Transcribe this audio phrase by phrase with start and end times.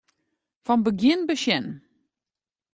[0.65, 1.65] Fan begjin besjen.